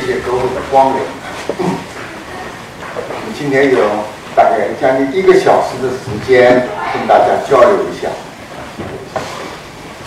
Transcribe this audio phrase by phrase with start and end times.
[0.00, 0.96] 谢谢各位的光临。
[1.48, 1.60] 我
[3.26, 3.84] 们今天有
[4.34, 8.08] 大概将近一个小时的时间，跟大家交流一下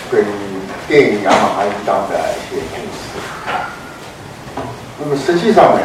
[0.09, 0.25] 关于
[0.87, 3.21] 电影《雅马哈一档》的一些故事。
[4.99, 5.81] 那么实际上呢，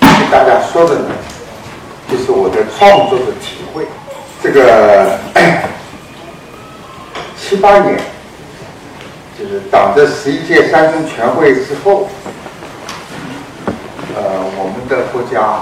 [0.00, 1.10] 跟大家说的呢，
[2.08, 3.84] 就是我的创作的体会。
[4.40, 5.18] 这个
[7.36, 7.98] 七八年，
[9.36, 12.08] 就是党的十一届三中全会之后。
[14.88, 15.60] 的国家，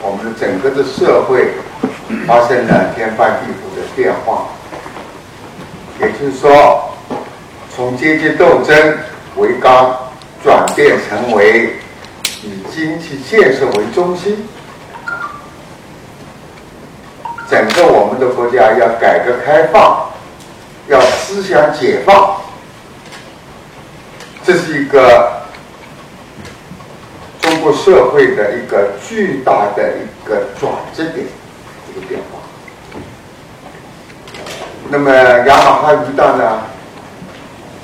[0.00, 1.50] 我们整个的社会
[2.26, 4.46] 发生了天翻地覆的变化。
[6.00, 6.90] 也就是说，
[7.74, 8.98] 从阶级斗争
[9.36, 9.94] 为纲，
[10.42, 11.74] 转变成为
[12.42, 14.48] 以经济建设为中心。
[17.50, 20.08] 整个我们的国家要改革开放，
[20.88, 22.36] 要思想解放，
[24.44, 25.37] 这是一个。
[27.72, 31.26] 社会的一个巨大的一个转折点，
[31.90, 32.38] 一个变化。
[34.90, 36.62] 那么雅马哈鱼档呢，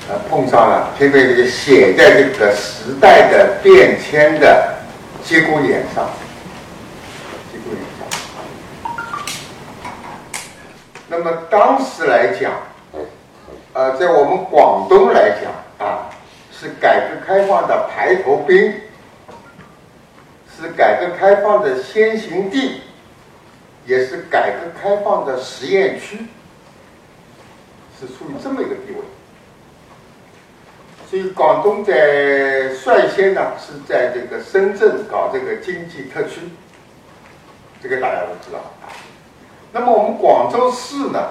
[0.08, 4.74] 呃，碰上了，现在这个写在这个时代的变迁的
[5.22, 6.08] 节骨眼上，
[7.52, 8.06] 节骨眼上。
[11.08, 12.52] 那么当时来讲，
[13.74, 16.08] 呃，在我们广东来讲啊，
[16.50, 18.72] 是改革开放的排头兵。
[20.56, 22.82] 是改革开放的先行地，
[23.86, 26.26] 也是改革开放的实验区，
[27.98, 28.98] 是处于这么一个地位。
[31.10, 36.40] 所以广东在率先呢是在这个深圳搞这个经济特区，
[37.82, 38.60] 这个大家都知道。
[39.72, 41.30] 那么我们广州市呢，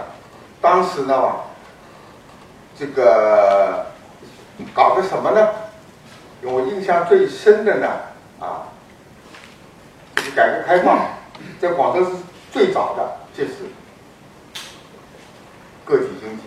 [0.61, 1.33] 当时呢，
[2.77, 3.85] 这个
[4.73, 5.49] 搞个什么呢？
[6.41, 7.88] 我印象最深的呢，
[8.39, 8.67] 啊。
[10.31, 11.07] 改革开放
[11.59, 12.11] 在广州是
[12.52, 13.53] 最早的，就是
[15.85, 16.44] 个体经济，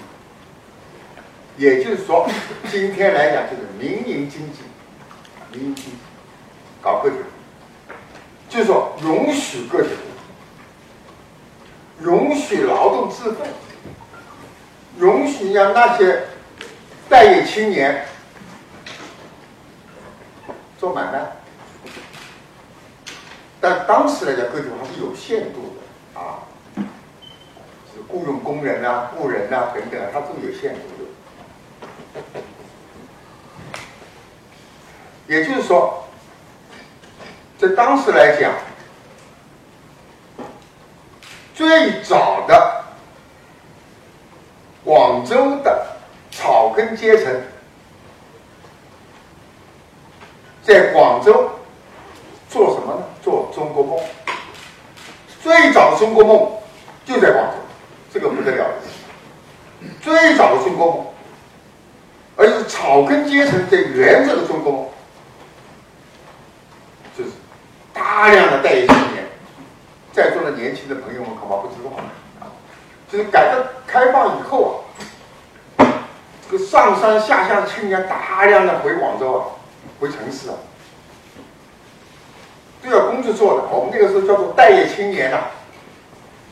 [1.56, 2.28] 也就是说，
[2.70, 4.60] 今天来讲就是民营经济，
[5.53, 5.91] 民营经济
[6.81, 7.16] 搞个体，
[8.48, 9.91] 就是说允许个体，
[12.00, 13.44] 允许劳动自费，
[14.98, 16.25] 允许让那些
[17.09, 18.04] 待业青年
[20.78, 21.20] 做买卖。
[23.69, 26.38] 但当时来讲，个体户还是有限度的啊，
[26.77, 32.22] 是雇佣工人呐、雇人呐等等啊，它都有限度的。
[35.27, 36.04] 也就是说，
[37.59, 38.53] 在当时来讲，
[41.53, 42.84] 最早的
[44.84, 45.87] 广州的
[46.31, 47.34] 草根阶层，
[50.62, 51.50] 在广州。
[52.56, 53.03] 做什么呢？
[53.22, 53.99] 做中国梦。
[55.43, 56.50] 最早的中国梦
[57.05, 57.53] 就在广州，
[58.11, 58.67] 这个不得了。
[60.00, 61.06] 最早的中国梦，
[62.34, 64.87] 而且是草根阶层在圆这个中国梦，
[67.16, 67.31] 就是
[67.93, 69.27] 大量的待业青年。
[70.15, 71.93] 在座的年轻的朋友们恐怕不知道，
[73.12, 74.83] 就是改革开放以后
[75.77, 76.09] 啊，
[76.50, 79.45] 这个上山下乡的青年大量的回广州啊，
[80.00, 80.55] 回城市啊。
[83.26, 85.38] 制作做的，我们那个时候叫做待业青年呐。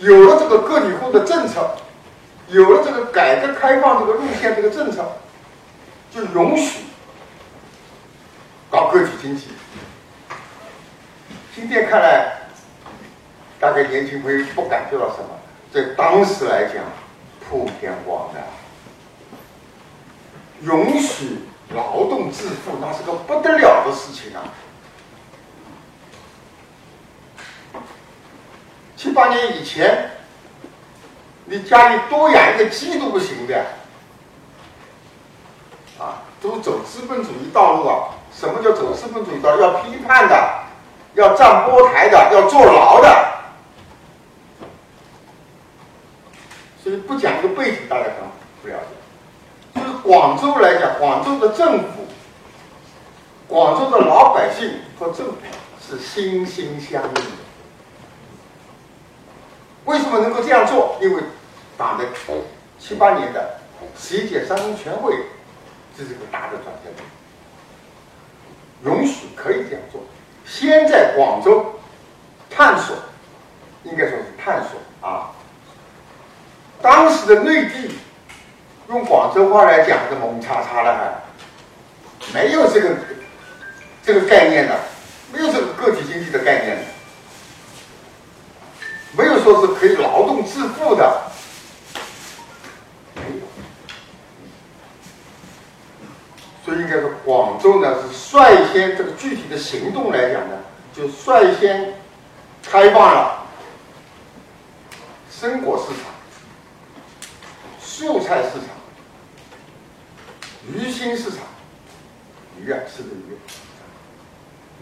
[0.01, 1.71] 有了这个个体户的政策，
[2.49, 5.05] 有了这个改革开放这个路线这个政策，
[6.11, 6.81] 就允许
[8.69, 9.51] 搞个体经济。
[11.55, 12.39] 今天看来，
[13.61, 15.29] 大概年轻朋友不感觉到什么，
[15.73, 16.83] 在当时来讲，
[17.49, 18.41] 普天广的，
[20.61, 21.39] 允许
[21.73, 24.43] 劳动致富，那是个不得了的事情啊。
[28.97, 30.11] 七八年以前，
[31.47, 33.67] 你家里多养一个鸡都不行的，
[35.99, 38.15] 啊，都走资本主义道路啊！
[38.33, 39.63] 什么叫走资本主义道路？
[39.63, 40.65] 要批判的，
[41.15, 43.35] 要站波台的，要坐牢的。
[46.83, 48.29] 所以不讲这个背景，大家可能
[48.63, 49.81] 不了解。
[49.81, 52.07] 就是广州来讲，广州的政府、
[53.49, 55.37] 广州的老百姓和政府
[55.81, 57.44] 是心心相印的。
[60.05, 60.97] 什么能够这样做？
[61.01, 61.23] 因为
[61.77, 62.05] 党的
[62.79, 63.59] 七八年的
[63.99, 65.17] 十一届三中全会，
[65.97, 67.05] 这是个大的转折点，
[68.95, 70.01] 允许可以这样做。
[70.47, 71.81] 先在广州
[72.51, 72.95] 探索，
[73.85, 74.79] 应该说是探索
[75.09, 75.33] 啊。
[76.83, 77.97] 当时的内地，
[78.89, 81.15] 用广州话来讲是蒙叉叉的，还
[82.35, 82.91] 没有这个
[84.03, 84.79] 这个概念的，
[85.33, 86.83] 没有这个个体经济的概念的，
[89.45, 91.31] 说是可以劳动致富的，
[93.15, 93.43] 没有。
[96.65, 100.57] 所以应该说，广州呢是率先这个具体的行动来讲呢，
[100.95, 101.93] 就率先
[102.63, 103.47] 开放了
[105.31, 106.11] 生果市场、
[107.83, 108.69] 蔬菜市场、
[110.73, 111.41] 鱼腥市场，
[112.59, 113.39] 鱼啊，吃的鱼。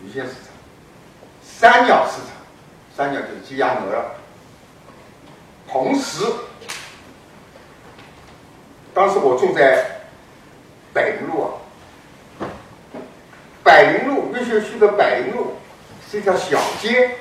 [0.04, 0.50] 鱼线市场、
[1.42, 2.30] 三鸟市场，
[2.96, 4.16] 三鸟就是鸡鸭鹅了。
[5.72, 6.26] 同时，
[8.92, 10.02] 当时我住在
[10.92, 11.48] 百灵路啊，
[13.64, 15.56] 百灵路越秀区的百灵路
[16.10, 17.16] 是一条小街，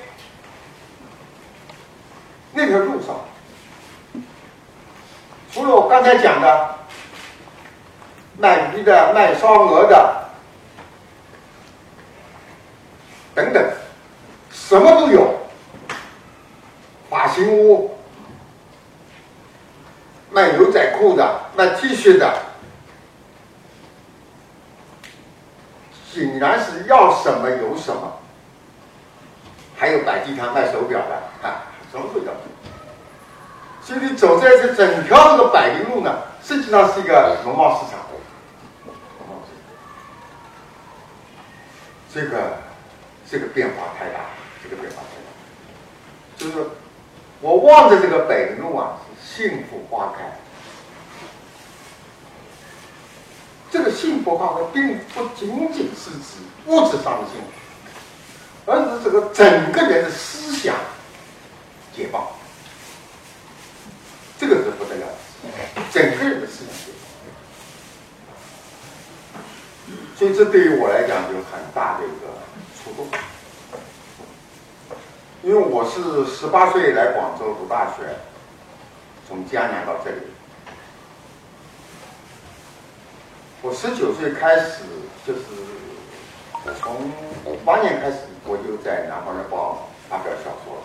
[2.52, 3.16] 那条路上，
[5.50, 6.74] 除了我刚才讲的
[8.36, 10.18] 卖鱼的、卖烧鹅的。
[13.34, 13.66] 等等，
[14.50, 15.40] 什么都有。
[17.08, 17.91] 发型屋
[20.32, 22.34] 卖牛仔裤的，卖 T 恤的，
[26.12, 28.18] 竟然是要什么有什么。
[29.76, 32.32] 还有摆地摊卖手表的，啊，什么都有。
[33.82, 38.00] 所以你走在这整条这个百灵路呢，实际上是一个农贸市场。
[42.12, 42.58] 这个。
[43.30, 44.20] 这个变化太大，
[44.62, 45.30] 这个变化太大，
[46.36, 46.68] 就是
[47.40, 50.24] 我望着这个北路啊，幸福花开。
[53.70, 57.46] 这个幸福花开，并不仅仅是指物质上的幸福，
[58.66, 60.74] 而是这个整个人的思想
[61.96, 62.26] 解放。
[64.38, 65.06] 这个是不得了，
[65.92, 66.92] 整个人的思想解
[69.86, 69.96] 放。
[70.16, 72.32] 所以这对于我来讲，有很大的一个。
[72.84, 73.06] 触动，
[75.44, 78.18] 因为我是十八岁来广州读大学，
[79.28, 80.16] 从江南到这里。
[83.62, 84.82] 我十九岁开始，
[85.26, 85.40] 就是
[86.80, 86.96] 从
[87.44, 90.82] 五八年开始，我就在《南方日报》发表小说了。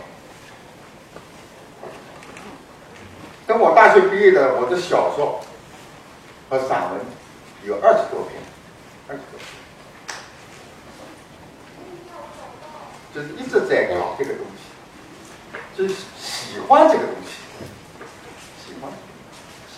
[3.48, 5.42] 等我大学毕业的，我的小说
[6.50, 7.02] 和散文
[7.64, 8.42] 有二十多篇，
[9.08, 9.40] 二十多。
[9.40, 9.48] 篇。
[13.16, 14.62] 就是一直在搞这个东西，
[15.76, 17.17] 就是喜欢这个东西，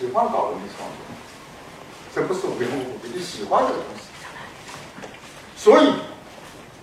[0.00, 0.96] 喜欢搞文艺创作，
[2.14, 4.04] 这不是无缘无故的，就喜欢这个东西。
[5.58, 5.92] 所以，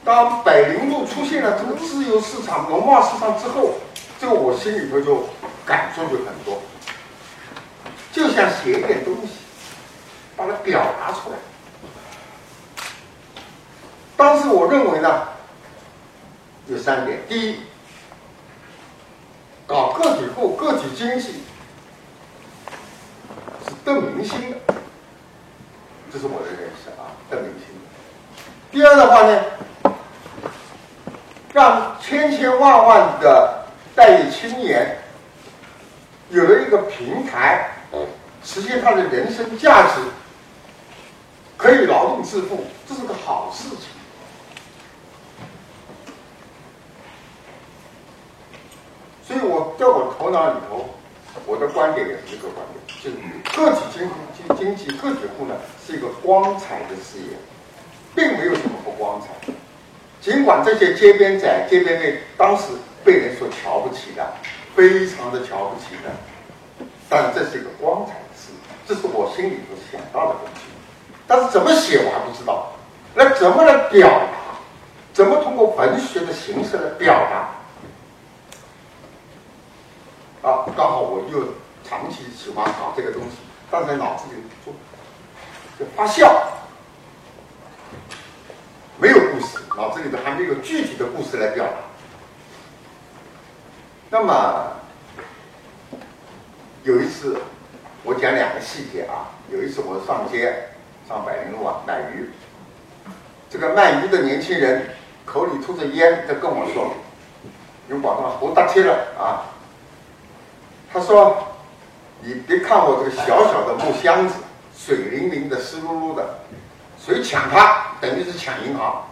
[0.05, 3.73] 当百灵路出现了这个自由市场、农贸市场之后，
[4.21, 5.27] 这个我心里头就
[5.65, 6.61] 感触就很多，
[8.11, 9.29] 就想写一点东西，
[10.35, 11.37] 把它表达出来。
[14.15, 15.29] 当时我认为呢。
[16.69, 17.61] 有三点：第一，
[19.65, 21.35] 搞个体户、个体经济
[23.87, 24.57] 是得民心的，
[26.11, 27.67] 这是我的认识啊，邓明星。
[28.69, 29.41] 第二的话呢，
[31.53, 34.97] 让千千万万的待业青年
[36.31, 37.69] 有了一个平台，
[38.43, 40.01] 实现他的人生价值，
[41.55, 43.87] 可以劳动致富，这是个好事情。
[49.25, 50.89] 所以我在我头脑里头，
[51.45, 53.13] 我的观点也是这个观点，就是
[53.55, 57.37] 个体经经经济个体户呢是一个光彩的事业，
[58.13, 59.27] 并没有什么不光彩。
[60.19, 62.63] 尽管这些街边仔、街边妹当时
[63.05, 64.33] 被人所瞧不起的，
[64.75, 66.11] 非常的瞧不起的，
[67.07, 68.51] 但这是一个光彩的事，
[68.85, 70.63] 这是我心里头想到的东西。
[71.25, 72.73] 但是怎么写我还不知道，
[73.15, 74.27] 那怎么来表达？
[75.13, 77.47] 怎么通过文学的形式来表达？
[80.49, 81.53] 啊，刚好我又
[81.87, 83.37] 长期喜欢搞这个东西，
[83.71, 84.71] 但在脑子里就
[85.79, 86.43] 就发笑，
[88.99, 91.71] 没有故事，脑子里头还没有具体的故事来表达。
[94.09, 94.73] 那么
[96.83, 97.37] 有一次，
[98.03, 99.31] 我讲两个细节啊。
[99.49, 100.71] 有一次我上街
[101.07, 102.29] 上百灵路啊买鱼，
[103.49, 104.89] 这个卖鱼的年轻人
[105.25, 106.91] 口里吐着烟，在跟我说，
[107.87, 109.47] 用广东话我搭车了啊。
[110.91, 111.46] 他说
[112.21, 114.35] ：“你别看我这个小小的木箱子，
[114.75, 116.39] 水灵灵的、湿漉漉的，
[116.99, 119.03] 谁抢它，等于是抢银行。”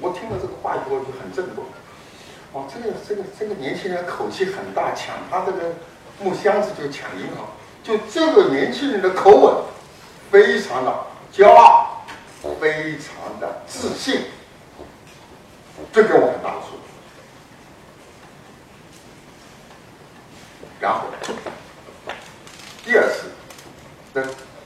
[0.00, 1.64] 我听了这个话以后就很震动。
[2.52, 5.72] 哦，这个这个这个年轻人口气很大，抢他这个
[6.20, 7.46] 木箱子就抢银行，
[7.82, 9.56] 就这个年轻人的口吻
[10.30, 10.94] 非常的
[11.32, 12.04] 骄傲，
[12.60, 14.26] 非常的自信，
[15.92, 16.83] 这给我很大的触动。
[20.84, 21.06] 然后
[22.84, 23.30] 第二次，
[24.12, 24.20] 那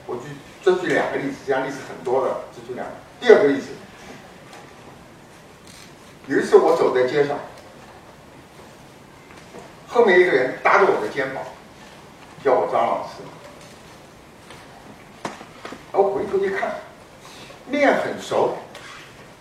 [0.04, 0.22] 我举
[0.64, 2.92] 这举两个例子，这样例子很多的，这举两个。
[3.20, 3.68] 第二个例子，
[6.26, 7.38] 有一次我走在街上，
[9.86, 11.44] 后面一个人搭着我的肩膀，
[12.44, 13.22] 叫我张老师。
[15.92, 16.80] 我回头一看，
[17.68, 18.58] 面很熟，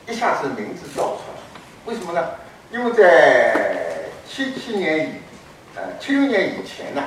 [0.08, 1.42] 一下子名字叫出来。
[1.88, 2.24] 为什么呢？
[2.70, 5.14] 因为在七七年以，
[5.78, 7.04] 呃七六年以前呢，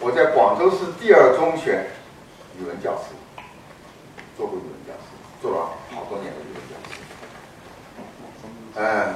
[0.00, 1.86] 我在广州市第二中学
[2.58, 3.14] 语文教师，
[4.36, 6.96] 做过语文教师，做了好多年的语文教师。
[8.76, 9.14] 嗯，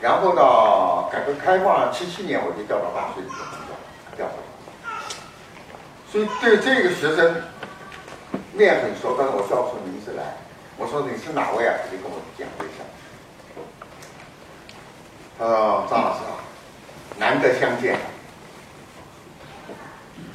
[0.00, 3.76] 然后呢，改革开放七七年我就调到大学里面工作，
[4.16, 4.42] 调回来。
[6.10, 7.42] 所以对这个学生。
[8.56, 10.32] 面很熟，但是我叫不出名字来。
[10.78, 11.76] 我说你是哪位啊？
[11.76, 12.80] 他就跟我讲了一下。
[15.38, 16.35] 他说：“张老师啊，
[17.18, 17.98] 难得相见。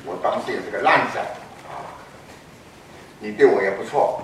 [0.05, 1.19] 我当时也是个烂仔
[1.69, 1.85] 啊，
[3.19, 4.21] 你对我也不错。”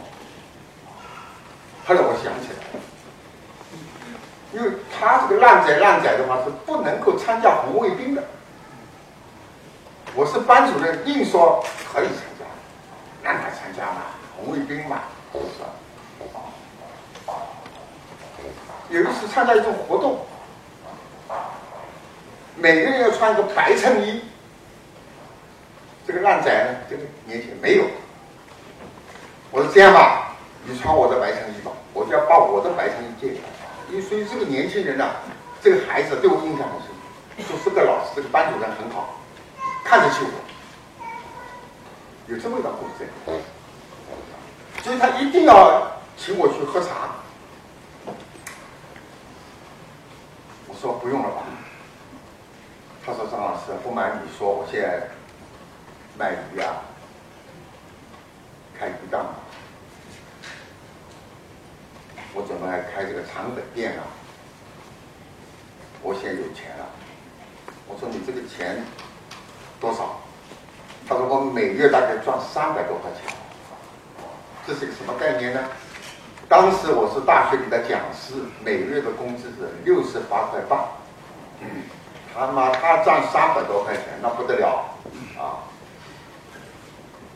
[1.88, 2.60] 后来我想起来，
[4.52, 8.22] 因为他这个烂仔烂仔的话是不能够参加红卫兵的。
[10.14, 12.46] 我是班主任，硬说可以参加。
[13.24, 14.02] 让他参加嘛，
[14.36, 15.00] 红卫兵嘛，
[15.32, 15.70] 是吧？
[18.90, 20.26] 有一次参加一种活动，
[22.58, 24.22] 每个人要穿一个白衬衣。
[26.06, 27.84] 这个烂仔呢，这个年轻没有。
[29.52, 33.44] 我说这样吧，你穿我的白衬衣吧，我就要把我的白衬衣借给他。
[33.92, 35.10] 因为所以这个年轻人呢，
[35.62, 39.20] 这个孩子对我印象很深，说这个老师，这个班主任很好，
[39.84, 40.32] 看得起我。
[42.28, 43.10] 有这么一段故事，
[44.84, 47.16] 所以他一定要请我去喝茶。
[50.68, 51.44] 我说不用了吧。
[53.08, 55.00] 他说张老师，不瞒你说，我现在
[56.20, 56.84] 卖鱼啊，
[58.78, 59.28] 开鱼档，
[62.34, 64.04] 我准备开这个长粉店啊。
[66.02, 66.86] 我现在有钱了。
[67.88, 68.84] 我说你这个钱
[69.80, 70.20] 多少？
[71.08, 73.34] 他说：“我每月大概赚三百多块钱，
[74.68, 75.64] 这是个什么概念呢？
[76.50, 78.34] 当时我是大学里的讲师，
[78.66, 80.78] 每月的工资是六十八块半。
[82.38, 84.86] 他妈他赚三百多块钱，那不得了
[85.40, 85.66] 啊！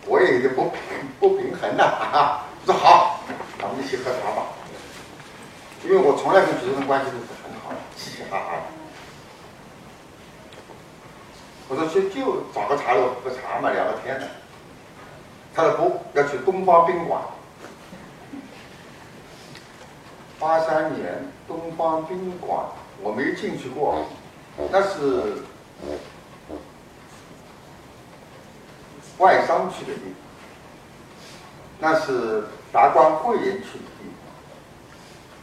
[0.06, 0.80] 我也有点不平
[1.20, 2.46] 不平衡了啊！
[2.64, 3.20] 我说好，
[3.60, 4.44] 咱们一起喝茶吧，
[5.84, 8.62] 因为我从来跟主持人关系都是很好的，嘻嘻哈哈的。”
[11.68, 14.28] 我说去就找个茶楼喝茶嘛，聊个天的。
[15.56, 15.72] 他说
[16.14, 17.20] 不要去东方宾馆。
[20.40, 22.66] 八三年东方宾馆
[23.02, 24.06] 我没进去过，
[24.72, 25.44] 那是
[29.18, 30.16] 外商去的地方，
[31.80, 34.34] 那是达官贵人去的地方，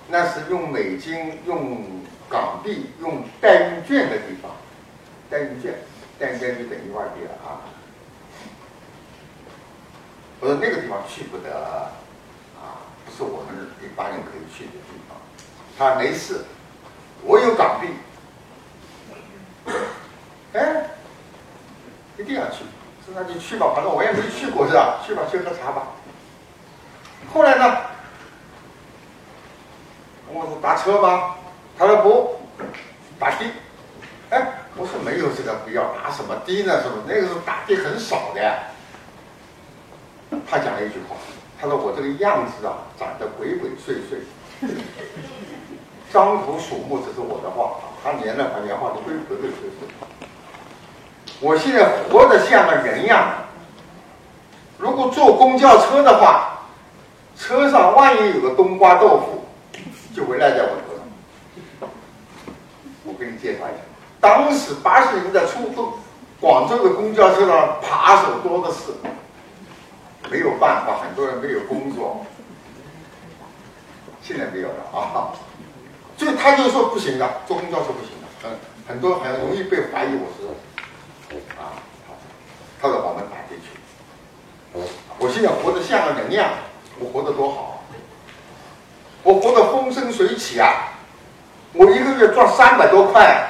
[0.08, 4.50] 那是用美金、用港币、用代运券的地方，
[5.30, 5.74] 代运券。
[6.20, 7.62] 但现就等于外地了啊！
[10.40, 11.56] 我说那个地方去不得
[12.58, 15.16] 啊，不是我们一般人可以去的地方。
[15.78, 16.44] 他没事，
[17.22, 17.86] 我有港币，
[20.58, 20.90] 哎，
[22.18, 22.64] 一定要去，
[23.06, 25.00] 说那你去吧，反正我也没去过是吧？
[25.06, 25.88] 去吧，去喝茶吧。
[27.32, 27.76] 后来呢，
[30.32, 31.36] 我说打车吧，
[31.78, 32.40] 他说不，
[33.18, 33.46] 打的，
[34.30, 34.54] 哎。
[34.80, 36.80] 我说没有这个必要，打什么的呢？
[36.80, 37.02] 是不？
[37.04, 38.40] 那个时候打的很少的。
[40.48, 41.16] 他讲了一句话，
[41.60, 44.22] 他说我这个样子啊，长得鬼鬼祟祟，
[46.12, 47.74] 张口鼠目，这是我的话。
[48.04, 49.90] 他连了他连话都鬼鬼鬼祟祟。
[51.40, 53.28] 我现在活得像个人样。
[54.76, 56.60] 如果坐公交车的话，
[57.36, 59.44] 车上万一有个冬瓜豆腐，
[60.14, 61.88] 就会赖在我头上。
[63.04, 63.82] 我给你介绍一下。
[64.20, 65.94] 当时八十年代初，
[66.40, 68.92] 广州的公交车上扒手多的是，
[70.30, 72.24] 没有办法，很多人没有工作。
[74.22, 75.30] 现在没有了啊，
[76.16, 78.50] 就他就说不行的，坐公交车不行的，很
[78.86, 80.46] 很多很容易被怀疑我是
[81.58, 81.76] 啊，
[82.80, 83.68] 他说把门打进去，
[85.18, 86.50] 我现在活得像个人样，
[86.98, 87.84] 我活得多好，
[89.22, 90.92] 我活得风生水起啊，
[91.72, 93.44] 我一个月赚三百多块。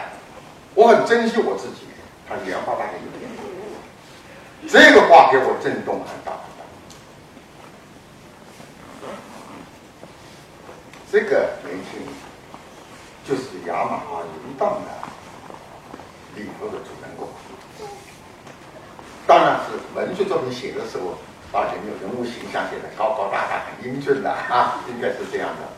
[0.75, 1.87] 我很珍惜我自己，
[2.29, 6.33] 他原话大概有，这个话给我震动很大。
[11.11, 12.09] 这个年轻人
[13.27, 16.79] 就是雅马哈游荡的里头的。
[19.29, 21.19] 当然是文学作品写的时候，
[21.53, 25.69] 而且有人物形象写的高高大大、很英俊的啊，应该是这样的。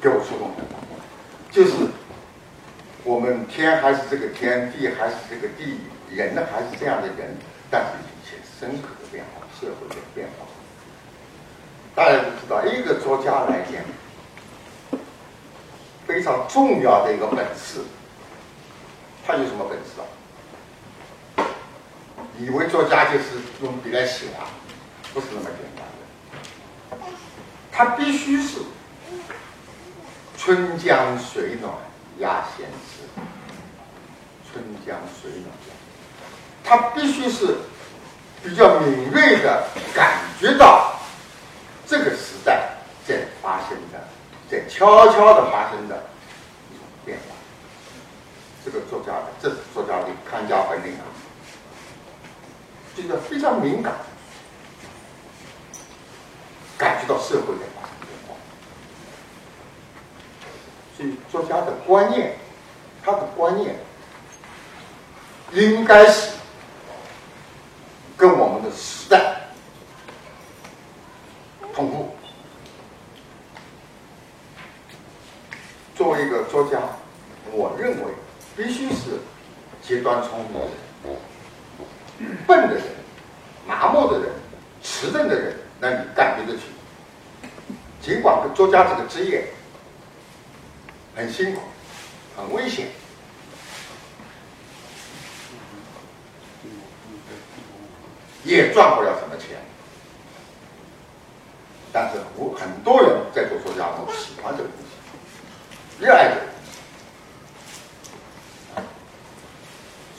[0.00, 0.64] 给我触动的，
[1.50, 1.72] 就是
[3.04, 5.80] 我们天还是这个天，地还是这个地，
[6.10, 7.36] 人呢还是这样的人，
[7.70, 10.46] 但是一切深刻的变化，社会的变化。
[11.94, 15.00] 大家都知道，一个作家来讲，
[16.06, 17.80] 非常重要的一个本事，
[19.26, 20.04] 他有什么本事啊？
[22.38, 23.24] 以为作家就是
[23.62, 24.46] 用笔来写啊，
[25.12, 25.84] 不是那么简单
[26.90, 27.06] 的，
[27.72, 28.58] 他必须是。
[30.36, 31.72] 春江水暖
[32.18, 33.00] 鸭先知，
[34.52, 35.48] 春江水暖，
[36.62, 37.56] 他必须是
[38.42, 39.64] 比较敏锐的
[39.94, 40.96] 感觉到
[41.86, 42.74] 这个时代
[43.08, 44.06] 在发生的，
[44.50, 46.04] 在悄悄的发生的
[46.70, 47.34] 一种变化。
[48.62, 49.84] 这个作家的，这是作
[50.48, 51.04] 家的看家本领啊，
[52.96, 53.94] 这个非常敏感，
[56.76, 57.60] 感觉到社会的。
[60.96, 62.36] 所以，作家的观念，
[63.02, 63.76] 他的观念
[65.52, 66.30] 应该是
[68.16, 69.40] 跟我们的时代
[71.74, 72.14] 同步。
[75.96, 76.78] 作为一个作家，
[77.50, 78.12] 我认为
[78.56, 79.18] 必须是
[79.86, 80.60] 极端聪明的
[82.24, 82.84] 人、笨的人、
[83.66, 84.30] 麻木的人、
[84.82, 86.64] 迟钝的人，那你感觉得起。
[88.00, 89.48] 尽管作家这个职业。
[91.16, 91.60] 很辛苦，
[92.36, 92.88] 很危险，
[98.42, 99.50] 也赚不了什么钱。
[101.92, 106.53] 但是我很多人在做作家，我喜欢这个东西，热爱这个。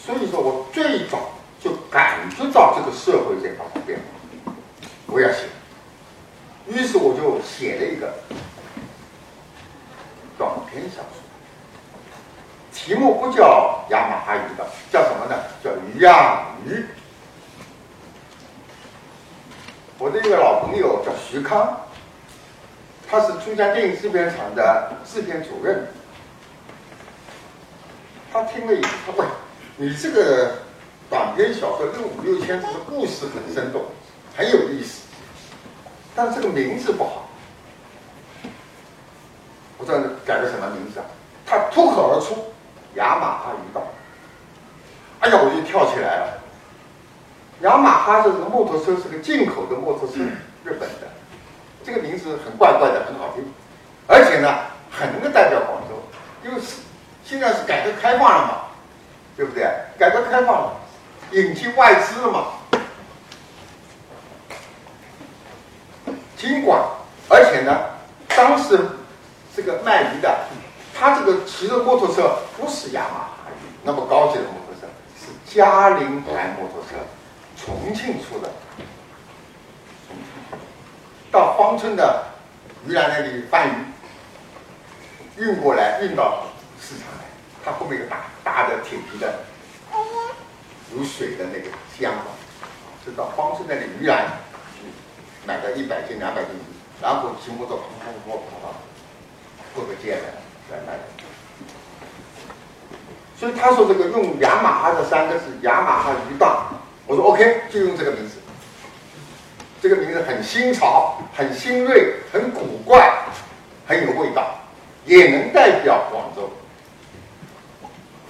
[0.06, 1.18] 所以说我最早
[1.60, 3.98] 就感觉到这个社会在发生变
[4.46, 4.52] 化，
[5.08, 5.46] 我要写。
[6.68, 8.13] 于是我就写了一个。
[10.38, 11.24] 短篇小说，
[12.74, 15.36] 题目不叫《雅马哈鱼》的，叫什么呢？
[15.63, 15.70] 叫
[16.02, 16.82] 《养鱼》。
[19.98, 21.88] 我的一个老朋友叫徐康，
[23.10, 25.88] 他是珠江电影制片厂的制片主任。
[28.34, 29.26] 他听了以后，他问
[29.77, 30.53] ：“你这个
[31.09, 33.83] 短篇小说六五六千字的故事很生动，
[34.35, 35.01] 很有意思，
[36.15, 37.29] 但这个名字不好。”
[39.77, 39.93] 我说
[40.25, 41.05] 改个什么名字啊？
[41.45, 42.53] 他脱口而出
[42.95, 43.83] ：“雅马哈鱼道。”
[45.19, 46.41] 哎呀，我就跳起来了。
[47.61, 50.23] 雅马哈这个摩托车是个进口的摩托车，
[50.63, 51.07] 日本的。
[51.83, 53.43] 这个名字很怪怪的，很好听，
[54.07, 54.55] 而且呢，
[54.89, 56.01] 很能够代表广州，
[56.43, 56.77] 因为是
[57.25, 58.61] 现在是改革开放了嘛，
[59.36, 59.63] 对不对？
[59.98, 60.74] 改革开放了，
[61.32, 62.45] 引进外资了嘛。
[66.38, 66.82] 尽管，
[67.30, 67.78] 而且呢，
[68.30, 68.80] 当时。
[69.58, 70.38] 这个卖鱼的，
[70.93, 73.30] 他这个骑的摩托车不是雅马哈
[73.84, 74.86] 那么高级的摩托车，
[75.17, 76.98] 是嘉陵牌摩托车，
[77.56, 78.50] 重庆出的。
[81.32, 82.26] 到芳村的
[82.86, 83.69] 鱼栏那里贩
[85.38, 86.48] 鱼，运过来运到
[86.82, 87.08] 市场
[87.65, 89.39] 它，后面有大大的铁皮的
[90.95, 94.28] 有水的那个箱子，就到芳村那里鱼篮
[95.47, 98.75] 买个一百斤两百斤鱼，然后骑摩托砰砰砰跑到。
[99.78, 100.21] 各个界的
[100.71, 100.99] 在那里，
[103.38, 108.38] 所以他说这个用雅马哈的三个字“雅马哈鱼档”，我说 OK，就用这个名字。
[109.82, 113.13] 这个名字很新潮，很新锐，很古怪，
[113.86, 114.56] 很有味道，
[115.06, 116.49] 也能代表广州，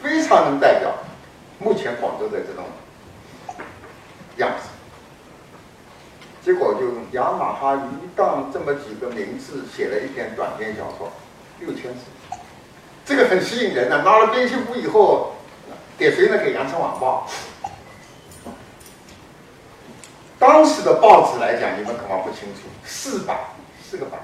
[0.05, 0.93] 非常能代表
[1.57, 2.63] 目前广州的这种
[4.37, 4.69] 样子。
[6.43, 6.81] 结果就
[7.17, 11.11] “雅马哈一档”这么几个名字写了一篇短篇小说。
[11.59, 12.01] 六千字，
[13.05, 14.03] 这个很吸引人呐！
[14.03, 15.35] 拿了编辑部以后，
[15.97, 16.37] 给谁呢？
[16.37, 17.25] 给《羊城晚报》。
[20.37, 23.37] 当时的报纸来讲，你们恐怕不清楚，四版，
[23.81, 24.19] 四个版。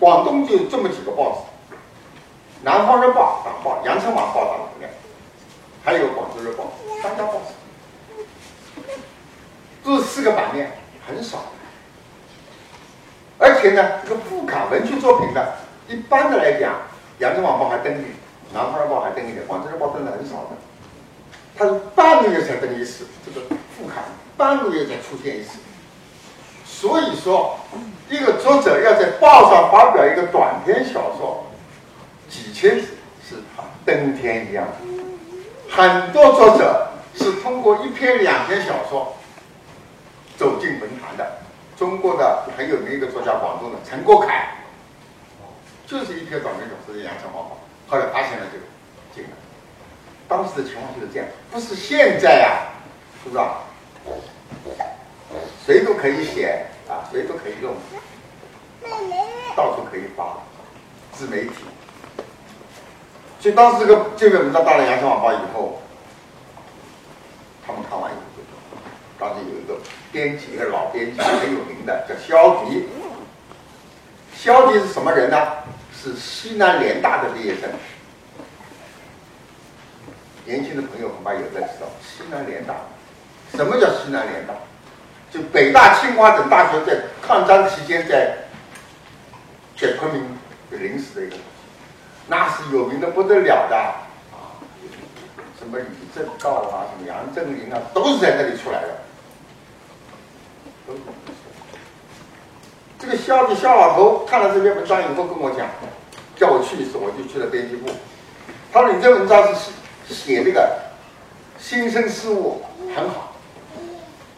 [0.00, 1.38] 广东就这么几个报纸：
[2.64, 4.68] 《南方日报》党报，《羊城晚报》党报，
[5.84, 6.64] 还有《广州日报》
[7.02, 7.54] 三家报纸，
[9.84, 10.70] 这四个版面
[11.04, 11.38] 很少。
[13.38, 15.44] 而且呢，这个副刊文学作品呢，
[15.88, 16.72] 一般的来讲，
[17.18, 18.10] 《羊城晚报》还登一点，
[18.54, 20.50] 《南方日报》还登一点，《广州日报》登的很少的。
[21.56, 23.44] 它是半个月才登一次，这个
[23.76, 24.04] 副刊
[24.36, 25.58] 半个月才出现一次。
[26.64, 27.58] 所以说，
[28.08, 31.44] 一个作者要在报上发表一个短篇小说，
[32.32, 32.86] 几千字
[33.28, 33.36] 是
[33.84, 34.66] 登天一样。
[35.68, 39.14] 很多作者是通过一篇两篇小说
[40.38, 41.40] 走进文坛的。
[41.76, 44.54] 中国的很有名一个作家，广东的陈国凯，
[45.86, 47.58] 就是一篇短篇小说《阳城王宝》，
[47.90, 48.58] 后来发现了就
[49.14, 49.36] 进了。
[50.28, 52.72] 当时的情况就是这样，不是现在啊，
[53.22, 53.58] 是不是啊？
[55.66, 57.74] 谁都可以写啊，谁都可以用，
[59.56, 60.38] 到处可以发，
[61.12, 61.64] 自媒体。
[63.42, 65.82] 所以当时这个这篇文章到了《羊城晚报》以后，
[67.66, 68.22] 他们看完以后，
[69.18, 72.88] 当时有一个编辑，一个老编辑很有名的，叫肖迪。
[74.32, 75.36] 肖迪是什么人呢？
[75.92, 77.68] 是西南联大的毕业生。
[80.44, 82.74] 年轻的朋友恐怕有在知道，西南联大。
[83.56, 84.54] 什么叫西南联大？
[85.32, 88.36] 就北大、清华等大学在抗战期间在
[89.76, 90.38] 在昆明
[90.70, 91.36] 临时的一个。
[92.32, 94.56] 那是有名的不得了的啊！
[95.58, 98.88] 什么李政道啊，什么杨振宁啊，都是在那里出来的。
[102.98, 105.68] 这个肖的肖老头看了这篇文章以后跟我讲，
[106.34, 107.90] 叫我去一次，我就去了编辑部。
[108.72, 109.54] 他说：“你这文章是
[110.08, 110.78] 写写这个
[111.58, 112.62] 新生事物，
[112.96, 113.34] 很好，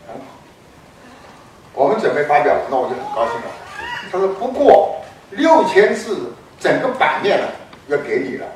[0.09, 0.26] 很好。
[1.72, 3.46] 我们准备发表，那我就很高兴了。”
[4.11, 4.96] 他说：“不过
[5.30, 7.46] 六千字，整个版面了。”
[7.88, 8.47] 要给你了，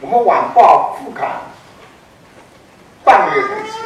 [0.00, 1.28] 我们晚报副刊
[3.04, 3.78] 半个月一次，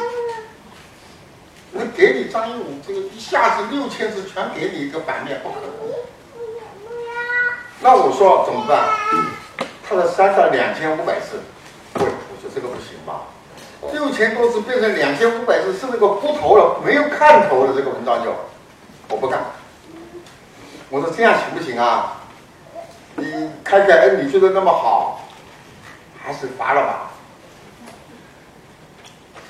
[1.73, 5.69] 我给你张一武这个一下子六千字全给你一个版面不可能。
[7.81, 8.87] 那我说怎么办？
[9.85, 11.41] 他说删到两千五百字，
[11.95, 13.23] 喂，我说这个不行吧？
[13.91, 18.33] 六千多字变成两千五百字是那个秃头了，没有看头的这个文章就，
[19.09, 19.41] 我不干。
[20.89, 22.22] 我说这样行不行啊？
[23.15, 25.21] 你开开恩，你做的那么好，
[26.21, 27.11] 还是罚了吧？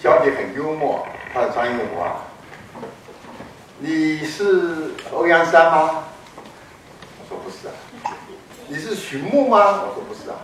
[0.02, 2.28] 小姐很幽默，他说张一武啊，
[3.80, 6.04] 你是欧阳山吗？
[7.19, 7.73] 我说不是啊。
[8.67, 9.84] 你是徐牧吗？
[9.84, 10.36] 我说不是啊。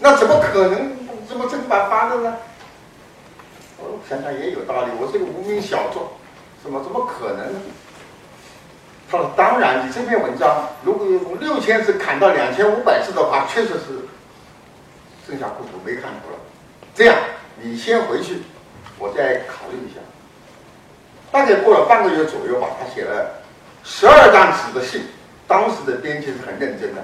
[0.00, 0.96] 那怎么可能
[1.28, 2.36] 这么正版发的呢？
[3.78, 6.08] 我想想也有道理，我是个无名小卒，
[6.62, 7.60] 怎么怎么可能呢？
[9.36, 14.08] ：“当然，你这篇文章如果用六千字砍到两千五百字的话，确实是
[15.26, 16.38] 剩下糊涂没看头了。
[16.94, 17.16] 这样，
[17.60, 18.42] 你先回去，
[18.98, 20.00] 我再考虑一下。
[21.30, 23.42] 大概过了半个月左右吧，他写了
[23.82, 25.02] 十二张纸的信。
[25.46, 27.02] 当时的编辑是很认真的，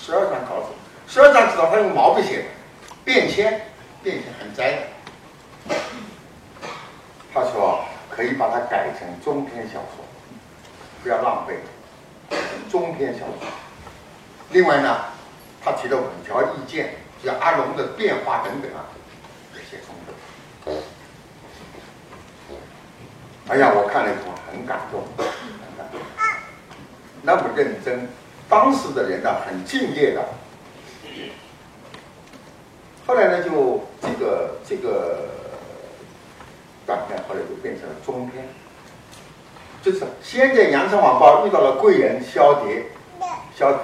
[0.00, 2.44] 十二张稿纸，十二张纸他用毛笔写的，
[3.04, 3.60] 便签，
[4.02, 4.72] 便签很摘
[5.68, 5.76] 的。
[7.34, 10.04] 他说可以把它改成中篇小说。”
[11.02, 11.58] 不要浪费，
[12.70, 13.48] 中篇小说。
[14.50, 15.04] 另外呢，
[15.64, 18.84] 他提了五条意见，像阿龙的变化等等啊，
[19.54, 20.14] 这些充分。
[23.48, 25.24] 哎呀，我看了以后很感动，很
[25.76, 26.00] 感动。
[27.22, 28.08] 那么认真，
[28.48, 30.24] 当时的人呢很敬业的。
[33.06, 35.28] 后来呢，就这个这个
[36.86, 38.44] 短片，后来就变成了中篇。
[39.82, 42.84] 就是先在《羊城晚报》遇到了贵人萧蝶，
[43.58, 43.78] 萧迪，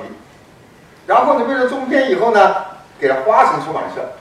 [1.06, 2.54] 然后呢，变成中篇以后呢，
[2.98, 4.12] 给了花城出版社，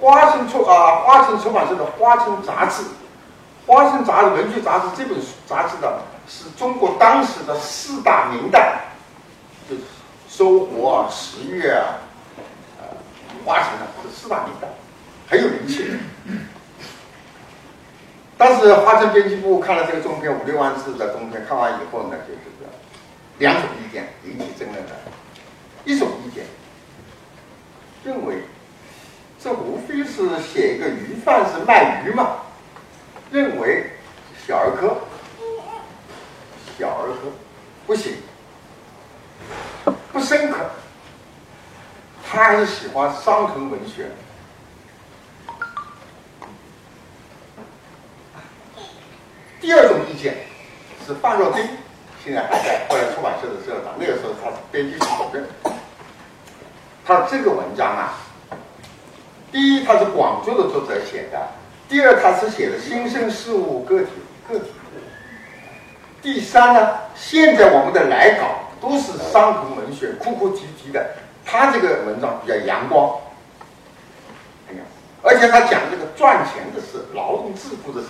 [0.00, 2.82] 花城出啊，花城出版社的《花城杂志》，
[3.66, 5.16] 《花城杂志》文学杂志这本
[5.46, 8.72] 杂志的是中国当时的四大名旦，
[9.68, 9.82] 就是
[10.28, 12.02] 收获啊、十月啊、
[12.80, 12.84] 呃、
[13.44, 14.66] 花城啊，这四大名旦，
[15.30, 15.96] 很有名气。
[18.40, 22.40] 当时花城编辑部看了这个中篇五六万字的中篇，看完以后呢，就是
[23.36, 24.96] 两种意见引起争论的。
[25.84, 26.46] 一种意见
[28.02, 28.36] 认为，
[29.38, 32.36] 这无非是写一个鱼贩子卖鱼嘛，
[33.30, 33.90] 认为
[34.46, 34.96] 小儿科，
[36.78, 37.30] 小儿科
[37.86, 38.14] 不行，
[40.14, 40.56] 不深刻，
[42.26, 44.06] 他还是喜欢伤痕文学。
[49.60, 50.38] 第二种意见
[51.06, 51.62] 是范若冰，
[52.24, 55.46] 现在还在后来出版社的社长，那个时候他是编辑室主任。
[57.04, 58.14] 他这个文章啊，
[59.52, 61.38] 第一他是广州的作者写的，
[61.88, 64.06] 第二他是写的新生事物个体
[64.48, 64.70] 个体，
[66.22, 68.46] 第三呢，现在我们的来稿
[68.80, 73.14] 都是伤痕文学，哭哭啼啼的，他这个文章比较阳光。
[75.22, 78.08] 而且他讲这个赚钱的事、劳动致富的事，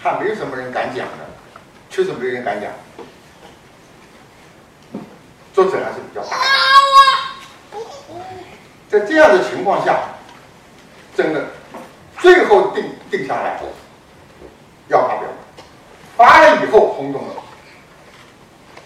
[0.00, 1.26] 还没有什么人敢讲的，
[1.90, 2.70] 确实没人敢讲。
[5.52, 6.36] 作者还是比较大。
[8.88, 9.98] 在这样的情况下，
[11.16, 11.46] 真的
[12.18, 13.60] 最后定定下来
[14.88, 15.28] 要发表，
[16.16, 17.34] 发了以后轰动了。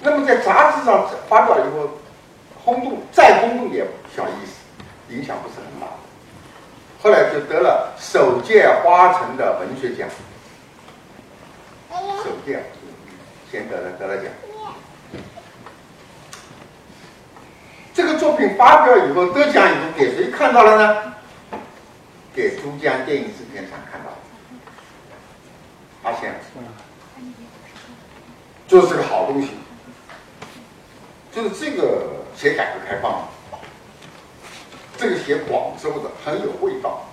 [0.01, 1.91] 那么在杂志上发表以后，
[2.65, 5.87] 轰动再轰动也小意思，影响不是很大。
[7.03, 10.09] 后来就得了首届花城的文学奖，
[12.23, 12.63] 首届
[13.51, 14.33] 先得了得了奖。
[17.93, 21.15] 这个作品发表以后得奖以后，给谁看到了呢？
[22.35, 24.17] 给珠江电影制片厂看到了，
[26.03, 26.35] 发现
[28.67, 29.51] 就是个好东西，
[31.31, 33.29] 就是这个写改革开放，
[34.97, 37.05] 这个写广州的很有味道，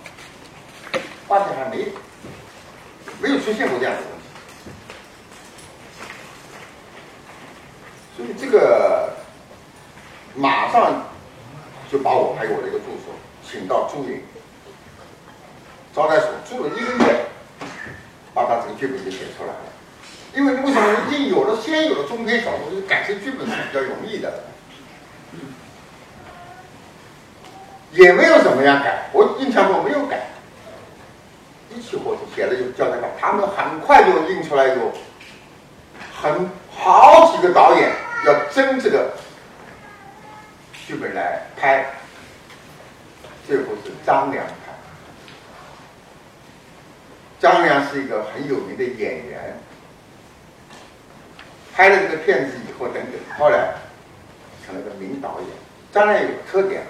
[1.28, 1.88] 发现还没
[3.20, 4.24] 没有出现过这样的东西，
[8.20, 9.10] 所以这个。
[10.36, 11.06] 马上
[11.90, 13.10] 就把我还有我的一个助手
[13.44, 14.22] 请到驻营
[15.92, 17.26] 招待所住了一个月，
[18.32, 19.58] 把他这个剧本就写出来了。
[20.32, 20.88] 因为为什么？
[21.08, 24.44] 已经有了先有了中篇小说，就改成剧本是比较容易的，
[27.90, 29.10] 也没有怎么样改。
[29.12, 30.28] 我印象中没有改，
[31.74, 34.92] 一起伙就写了就交代稿，他们很快就印出来，有
[36.22, 37.90] 很好几个导演
[38.24, 39.12] 要争这个。
[40.86, 41.86] 剧本来拍，
[43.46, 44.52] 最后是张良拍。
[47.38, 49.56] 张良是一个很有名的演员，
[51.72, 53.74] 拍了这个片子以后，等等，后来
[54.66, 55.48] 成了个名导演。
[55.92, 56.82] 张良有特点，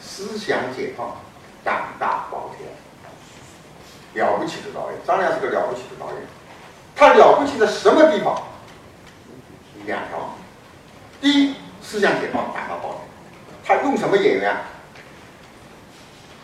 [0.00, 1.16] 思想解放，
[1.64, 5.00] 胆大包天，了不起的导演。
[5.04, 6.22] 张良是个了不起的导演，
[6.94, 8.40] 他了不起在什么地方？
[9.86, 10.36] 两条，
[11.20, 13.00] 第一，思想解放，胆大包天。
[13.64, 14.56] 他用什么演员？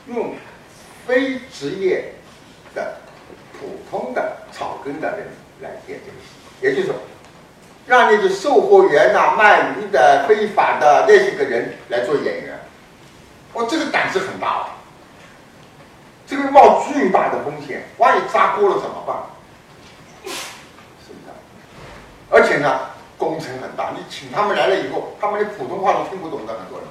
[0.09, 0.35] 用
[1.07, 2.13] 非职业
[2.75, 2.97] 的、
[3.53, 5.27] 普通的草根的人
[5.61, 6.27] 来演这个戏，
[6.61, 6.95] 也就是说，
[7.87, 12.57] 让那些售货员呐、卖鱼的、非法的那些个人来做演员。
[13.55, 14.69] 哦，这个胆子很大，
[16.27, 19.17] 这个冒巨大的风险，万一砸锅了怎么办？
[20.25, 21.33] 是不是？
[22.31, 22.81] 而且呢，
[23.27, 26.87] 工程很大，你请他们来了以后，他们连普通话都听不懂的，很多人。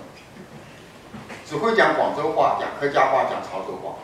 [1.47, 3.95] 只会讲广州话，讲客家话，讲潮州话，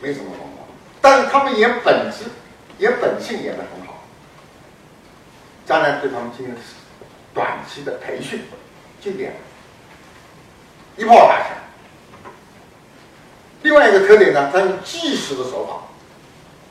[0.00, 0.64] 没什么文化。
[1.00, 2.24] 但是他们演本质、
[2.78, 3.94] 演本性演得很好。
[5.64, 6.54] 将来对他们进行
[7.32, 8.42] 短期的培训，
[9.00, 9.32] 就这样，
[10.96, 11.50] 一炮打响。
[13.62, 15.82] 另外一个特点呢，他用纪实的手法，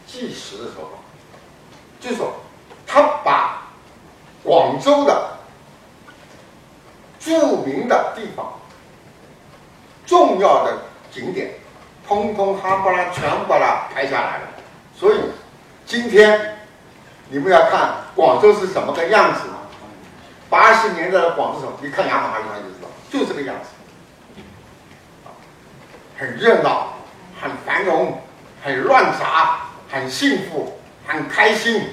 [0.06, 0.98] 纪实的手法，
[2.02, 2.34] 就是说，
[2.86, 3.59] 他把
[4.44, 5.32] 广州的
[7.20, 8.54] 著名的地方。
[10.06, 10.78] 重要的
[11.12, 11.52] 景点，
[12.08, 14.48] 通通哈巴拉全部把它拍下来了。
[14.96, 15.20] 所以
[15.86, 16.58] 今天
[17.30, 19.42] 你们要看广州是什么个样子？
[20.50, 24.42] 八十年代的广州城，你看雅马哈就知道，就这个样子，
[26.18, 26.96] 很热闹，
[27.40, 28.20] 很繁荣，
[28.64, 29.60] 很乱杂，
[29.92, 31.90] 很幸福，很开心，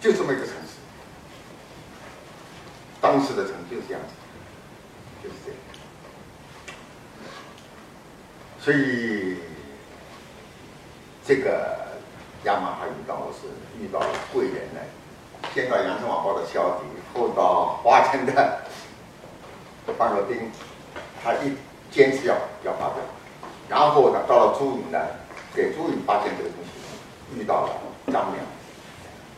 [0.00, 0.54] 就这么一个城。
[3.06, 4.12] 当时的成就这样子，
[5.22, 5.58] 就是这样。
[8.58, 9.38] 所以，
[11.24, 11.86] 这个
[12.42, 13.46] 亚马哈遇到我是
[13.80, 14.80] 遇到了贵人呢，
[15.54, 18.32] 先到羊城晚报的肖迪，后到华城的
[19.96, 20.50] 范若丁，
[21.22, 21.54] 他一
[21.92, 22.96] 坚持要要发表，
[23.68, 24.98] 然后呢到了朱颖呢，
[25.54, 27.70] 给朱颖发现这个东西，遇到了
[28.06, 28.55] 张良。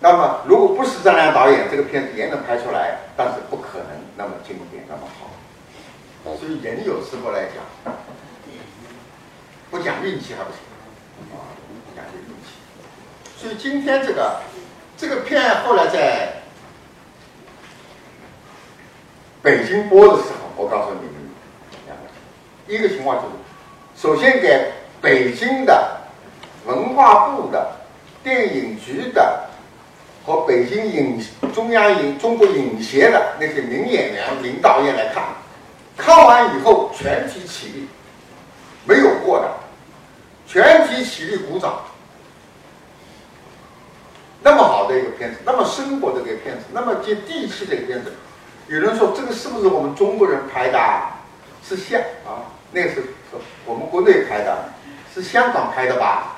[0.01, 5.31] 那么如果不是张良导演，这个片子也能拍出来，但是不可能那么经典那么好。
[6.37, 7.95] 所以人有时候来讲。
[9.71, 10.61] 不讲运气还不行
[11.37, 11.45] 啊！
[11.95, 12.57] 讲运气，
[13.37, 14.41] 所以今天这个
[14.97, 16.37] 这个片后来在
[19.43, 21.13] 北京播的时候，我告诉你们
[21.85, 22.03] 两个，
[22.67, 23.35] 一个情况就是，
[23.95, 25.99] 首先给北京的
[26.65, 27.71] 文化部的
[28.25, 29.48] 电影局的
[30.29, 35.25] 和北京影中央影中国影协的那些名演员、名导演来看，
[35.97, 37.89] 看完以后全体起立。
[38.85, 39.51] 没有过的，
[40.47, 41.81] 全体起立鼓掌。
[44.43, 48.13] 那么好的一个片子，那么生活的一个片子，那么接地气的一个片子，
[48.67, 50.79] 有人说这个是不是我们中国人拍的？
[51.67, 53.03] 是像啊，那是
[53.65, 54.69] 我们国内拍的，
[55.15, 56.37] 是香港拍的吧？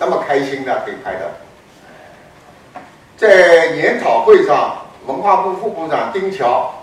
[0.00, 1.30] 那么开心的可以拍的。
[3.22, 6.74] 在研讨会上，文化部副部长丁乔，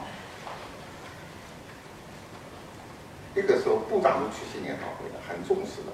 [3.35, 5.91] 那个时候部长都出席研讨会的，很重视的。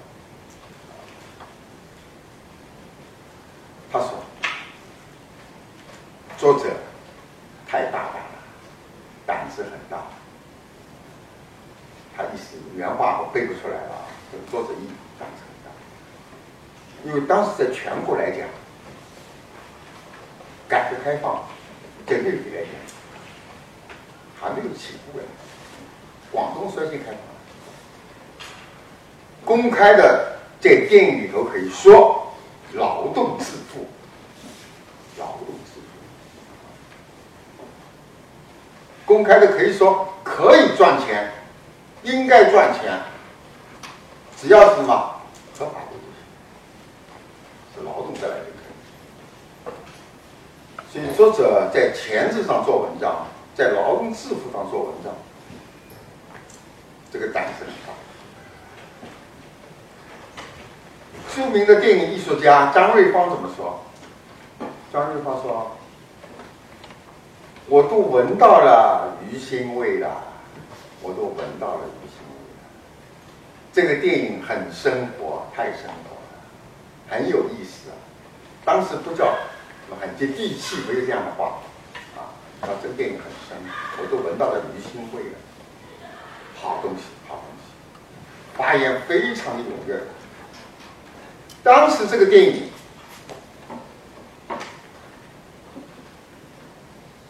[3.90, 4.10] 他说
[6.38, 6.70] ：“作者
[7.66, 8.38] 太大胆了，
[9.26, 10.00] 胆子很大。”
[12.16, 14.86] 他意思原话我背不出来了，这个作者意
[15.18, 15.72] 胆子很大，
[17.04, 18.46] 因为当时在全国来讲，
[20.68, 21.44] 改革开放
[22.04, 22.70] 对内地来讲
[24.40, 25.24] 还没有起步呀，
[26.30, 27.18] 广东率先开放，
[29.44, 32.32] 公开的在电影里头可以说
[32.72, 33.86] 劳动致富，
[35.18, 35.80] 劳动致
[37.56, 37.64] 富，
[39.04, 41.32] 公开的可以说可以赚钱。
[42.02, 43.00] 应该赚钱，
[44.40, 45.20] 只要是什么
[45.58, 46.14] 合法的就行，
[47.74, 48.46] 是劳动带来的
[50.96, 55.12] 所以作者在钱字上做文章，在劳动致富上做文章，
[57.12, 57.92] 这个胆子很大。
[61.34, 63.78] 著名的电影艺术家张瑞芳怎么说？
[64.90, 65.76] 张瑞芳说
[67.68, 70.08] ：“我都闻到了鱼腥味了。”
[71.02, 72.64] 我都闻到了鱼腥味了。
[73.70, 76.40] 这个电影很生活，太生活了，
[77.10, 77.94] 很有意思啊。
[78.64, 79.26] 当时不叫
[80.00, 81.60] 很接地气，没有这样的话
[82.16, 82.34] 啊。
[82.62, 83.56] 那，这个电影很深，
[83.98, 85.38] 我都闻到了鱼腥味了。
[86.60, 90.00] 好东西，好东西，发言非常踊跃。
[91.62, 92.70] 当时这个电影，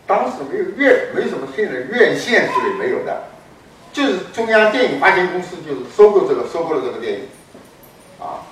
[0.07, 3.25] 当时没有院，没什么现在院线之类没有的。
[3.93, 7.29] 就是中央电影发行公司就是收购这个收购了这个电影，
[8.21, 8.45] 啊，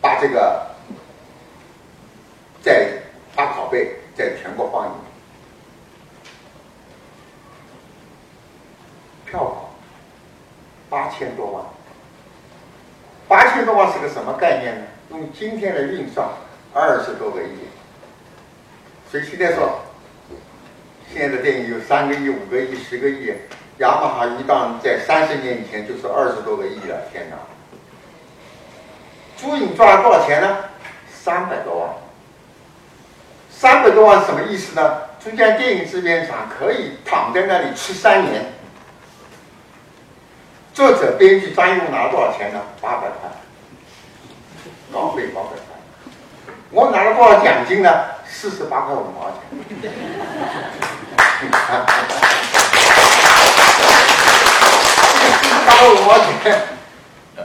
[0.00, 0.71] 把这个
[2.62, 2.88] 在
[3.34, 4.92] 发拷贝，在全国放映，
[9.26, 9.70] 票房
[10.88, 11.64] 八千多万，
[13.28, 14.86] 八千多万是个什么概念呢？
[15.10, 16.28] 用今天的运算，
[16.72, 17.58] 二十多个亿，
[19.10, 19.80] 所以现在说。
[21.14, 23.34] 现在的电影有三个亿、五个亿、十个亿，
[23.76, 27.36] 雅马哈一档在三十年以前就是二十多个亿了，天哪！
[29.36, 30.56] 朱颖赚了多少钱呢？
[31.12, 31.90] 三百多万。
[33.62, 35.02] 三百多万是什么意思呢？
[35.22, 38.46] 中间电影制片厂可以躺在那里吃三年。
[40.74, 42.60] 作者、编剧张艺谋拿了多少钱呢？
[42.80, 43.30] 八百块，
[44.92, 45.62] 稿费八百块。
[46.72, 47.88] 我拿了多少奖金呢？
[48.26, 49.38] 四十八块五毛钱。
[55.64, 56.62] 八块五毛钱，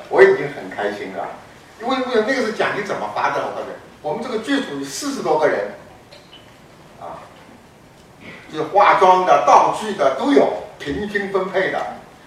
[0.09, 1.27] 我已经很开心了。
[1.79, 3.45] 因为那个是奖金怎么发的？
[3.45, 5.73] 我告诉你，我们这个剧组有四十多个人，
[8.57, 11.79] 就是化妆的、道具的都有，平均分配的。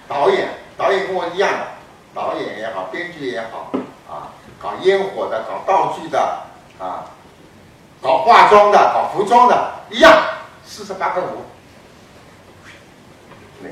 [0.07, 1.67] 导演，导演跟我一样的，
[2.15, 3.73] 导演也好，编剧也好，
[4.09, 4.31] 啊，
[4.63, 6.43] 搞烟火的、搞道具的，
[6.79, 7.11] 啊，
[8.01, 10.23] 搞化妆的、搞服装的，一样，
[10.65, 11.45] 四十八块五。
[13.61, 13.69] 那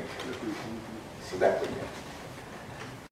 [1.31, 1.59] 实在。